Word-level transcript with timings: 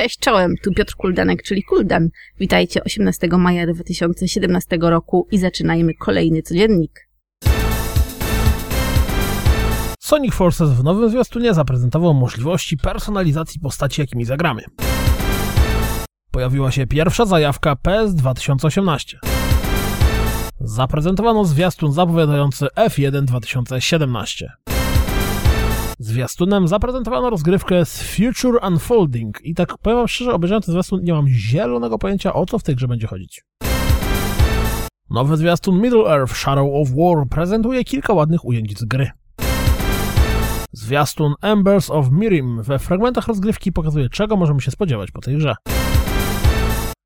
Cześć, 0.00 0.18
czołem, 0.18 0.54
tu 0.62 0.72
Piotr 0.72 0.94
Kuldanek, 0.96 1.42
czyli 1.42 1.62
Kuldan. 1.62 2.08
Witajcie 2.38 2.84
18 2.84 3.28
maja 3.28 3.66
2017 3.66 4.78
roku 4.80 5.28
i 5.30 5.38
zaczynajmy 5.38 5.94
kolejny 5.94 6.42
codziennik. 6.42 7.08
Sonic 10.00 10.34
Forces 10.34 10.70
w 10.70 10.84
nowym 10.84 11.10
zwiastunie 11.10 11.54
zaprezentował 11.54 12.14
możliwości 12.14 12.76
personalizacji 12.76 13.60
postaci, 13.60 14.00
jakimi 14.00 14.24
zagramy. 14.24 14.62
Pojawiła 16.30 16.70
się 16.70 16.86
pierwsza 16.86 17.26
zajawka 17.26 17.76
PS 17.76 18.14
2018. 18.14 19.18
Zaprezentowano 20.60 21.44
zwiastun 21.44 21.92
zapowiadający 21.92 22.66
F1 22.76 23.24
2017. 23.24 24.52
Zwiastunem 26.02 26.68
zaprezentowano 26.68 27.30
rozgrywkę 27.30 27.84
z 27.84 28.02
Future 28.02 28.66
Unfolding 28.68 29.40
i 29.44 29.54
tak 29.54 29.78
powiem 29.78 29.98
wam 29.98 30.08
szczerze, 30.08 30.32
obejrzałem 30.32 30.62
ten 30.62 30.72
zwiastun 30.72 31.00
nie 31.02 31.12
mam 31.12 31.28
zielonego 31.28 31.98
pojęcia 31.98 32.32
o 32.32 32.46
co 32.46 32.58
w 32.58 32.62
tej 32.62 32.76
grze 32.76 32.88
będzie 32.88 33.06
chodzić. 33.06 33.44
Nowy 35.10 35.36
zwiastun 35.36 35.80
Middle 35.80 36.04
Earth 36.04 36.36
Shadow 36.36 36.68
of 36.74 36.88
War 36.90 37.28
prezentuje 37.30 37.84
kilka 37.84 38.12
ładnych 38.12 38.44
ujęć 38.44 38.78
z 38.78 38.84
gry. 38.84 39.10
Zwiastun 40.72 41.34
Embers 41.42 41.90
of 41.90 42.10
Mirim 42.10 42.62
we 42.62 42.78
fragmentach 42.78 43.28
rozgrywki 43.28 43.72
pokazuje 43.72 44.08
czego 44.08 44.36
możemy 44.36 44.60
się 44.60 44.70
spodziewać 44.70 45.10
po 45.10 45.20
tej 45.20 45.36
grze. 45.36 45.54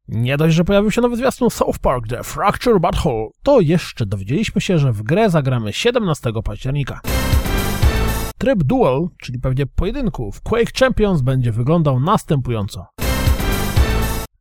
Nie 0.08 0.36
dość, 0.36 0.54
że 0.54 0.64
pojawił 0.64 0.90
się 0.90 1.00
nowy 1.00 1.16
zwiastun 1.16 1.50
South 1.50 1.78
Park 1.78 2.08
The 2.08 2.24
Fracture 2.24 2.80
Butthole, 2.80 3.28
to 3.42 3.60
jeszcze 3.60 4.06
dowiedzieliśmy 4.06 4.60
się, 4.60 4.78
że 4.78 4.92
w 4.92 5.02
grę 5.02 5.30
zagramy 5.30 5.72
17 5.72 6.32
października. 6.44 7.00
Tryb 8.44 8.62
Duel, 8.62 9.08
czyli 9.18 9.38
pewnie 9.38 9.66
pojedynku, 9.66 10.32
w 10.32 10.42
Quake 10.42 10.78
Champions 10.78 11.20
będzie 11.20 11.52
wyglądał 11.52 12.00
następująco. 12.00 12.86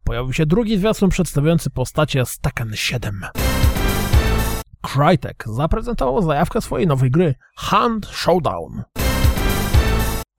Pojawił 0.03 0.33
się 0.33 0.45
drugi 0.45 0.77
zwiastun 0.77 1.09
przedstawiający 1.09 1.69
postacie 1.69 2.25
z 2.25 2.39
Tekken 2.39 2.71
7. 2.75 3.21
Crytek 4.81 5.43
zaprezentował 5.47 6.21
zajawkę 6.21 6.61
swojej 6.61 6.87
nowej 6.87 7.11
gry 7.11 7.35
Hand 7.55 8.05
Showdown. 8.05 8.83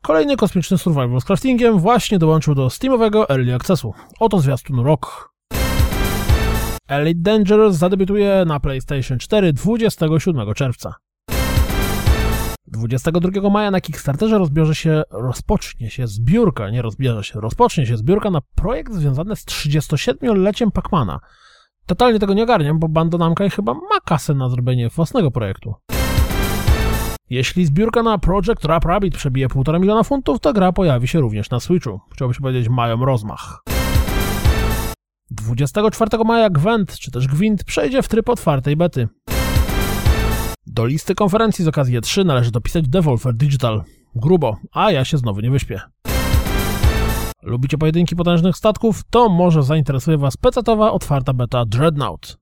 Kolejny 0.02 0.36
kosmiczny 0.36 0.78
survival 0.78 1.20
z 1.20 1.24
craftingiem 1.24 1.78
właśnie 1.78 2.18
dołączył 2.18 2.54
do 2.54 2.70
Steamowego 2.70 3.28
Early 3.28 3.54
Accessu. 3.54 3.94
Oto 4.20 4.40
zwiastun 4.40 4.80
Rock. 4.80 5.28
Elite 6.88 7.20
Dangerous 7.22 7.76
zadebiutuje 7.76 8.44
na 8.46 8.60
PlayStation 8.60 9.18
4 9.18 9.52
27 9.52 10.54
czerwca. 10.54 10.94
22 12.74 13.50
maja 13.50 13.70
na 13.70 13.80
Kickstarterze 13.80 14.38
rozbierze 14.38 14.74
się, 14.74 15.02
rozpocznie 15.10 15.90
się 15.90 16.06
zbiórka, 16.06 16.70
nie 16.70 16.82
rozbierze 16.82 17.24
się, 17.24 17.40
rozpocznie 17.40 17.86
się 17.86 17.96
zbiórka 17.96 18.30
na 18.30 18.40
projekt 18.54 18.92
związany 18.92 19.36
z 19.36 19.44
37-leciem 19.44 20.70
Pacmana. 20.70 21.20
Totalnie 21.86 22.18
tego 22.18 22.34
nie 22.34 22.42
ogarniam, 22.42 22.78
bo 22.78 22.88
Bando 22.88 23.18
Namkai 23.18 23.50
chyba 23.50 23.74
ma 23.74 24.00
kasę 24.04 24.34
na 24.34 24.48
zrobienie 24.48 24.88
własnego 24.88 25.30
projektu. 25.30 25.74
Jeśli 27.30 27.66
zbiórka 27.66 28.02
na 28.02 28.18
Project 28.18 28.64
Rap 28.64 28.84
Rabbit 28.84 29.16
przebije 29.16 29.48
1,5 29.48 29.80
miliona 29.80 30.02
funtów, 30.02 30.40
to 30.40 30.52
gra 30.52 30.72
pojawi 30.72 31.08
się 31.08 31.20
również 31.20 31.50
na 31.50 31.60
Switchu. 31.60 32.00
Chciałbym 32.12 32.34
się 32.34 32.40
powiedzieć, 32.40 32.68
mają 32.68 33.04
rozmach. 33.04 33.62
24 35.30 36.24
maja 36.24 36.50
Gwent, 36.50 36.98
czy 36.98 37.10
też 37.10 37.26
Gwint, 37.26 37.64
przejdzie 37.64 38.02
w 38.02 38.08
tryb 38.08 38.28
otwartej 38.28 38.76
bety. 38.76 39.08
Do 40.76 40.86
listy 40.86 41.14
konferencji 41.14 41.64
z 41.64 41.68
okazji 41.68 42.00
E3 42.00 42.24
należy 42.24 42.50
dopisać 42.50 42.88
Devolver 42.88 43.34
Digital. 43.34 43.82
Grubo, 44.14 44.56
a 44.72 44.90
ja 44.90 45.04
się 45.04 45.18
znowu 45.18 45.40
nie 45.40 45.50
wyśpię. 45.50 45.80
Lubicie 47.42 47.78
pojedynki 47.78 48.16
potężnych 48.16 48.56
statków? 48.56 49.02
To 49.10 49.28
może 49.28 49.62
zainteresuje 49.62 50.18
Was 50.18 50.36
pecetowa 50.36 50.92
otwarta 50.92 51.32
beta 51.32 51.64
Dreadnought. 51.64 52.36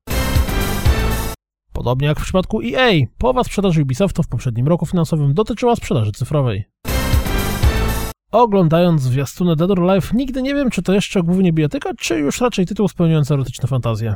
Podobnie 1.73 2.09
jak 2.09 2.21
w 2.21 2.23
przypadku 2.23 2.61
EA, 2.63 2.91
połowa 3.19 3.45
sprzedaży 3.45 3.83
Ubisoftu 3.83 4.23
w 4.23 4.29
poprzednim 4.29 4.69
roku 4.69 4.87
finansowym 4.87 5.35
dotyczyła 5.35 5.77
sprzedaży 5.77 6.13
cyfrowej. 6.13 6.65
Oglądając 8.31 9.03
zwiastuny 9.03 9.57
Dead 9.57 9.71
or 9.71 9.91
Alive, 9.91 10.13
nigdy 10.15 10.43
nie 10.43 10.55
wiem, 10.55 10.71
czy 10.71 10.83
to 10.83 10.93
jeszcze 10.93 11.23
głównie 11.23 11.53
bijatyka, 11.53 11.91
czy 11.99 12.19
już 12.19 12.41
raczej 12.41 12.67
tytuł 12.67 12.89
spełniający 12.89 13.35
erotyczne 13.35 13.69
fantazje. 13.69 14.15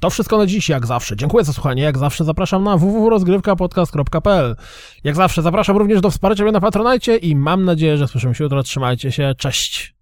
To 0.00 0.10
wszystko 0.10 0.38
na 0.38 0.46
dziś, 0.46 0.68
jak 0.68 0.86
zawsze. 0.86 1.16
Dziękuję 1.16 1.44
za 1.44 1.52
słuchanie. 1.52 1.82
Jak 1.82 1.98
zawsze 1.98 2.24
zapraszam 2.24 2.64
na 2.64 2.76
www.rozgrywkapodcast.pl. 2.76 4.56
Jak 5.04 5.16
zawsze 5.16 5.42
zapraszam 5.42 5.76
również 5.76 6.00
do 6.00 6.10
wsparcia 6.10 6.42
mnie 6.42 6.52
na 6.52 6.60
Patronajcie 6.60 7.16
i 7.16 7.36
mam 7.36 7.64
nadzieję, 7.64 7.96
że 7.96 8.08
słyszymy 8.08 8.34
się 8.34 8.44
jutro. 8.44 8.62
Trzymajcie 8.62 9.12
się. 9.12 9.34
Cześć! 9.38 9.95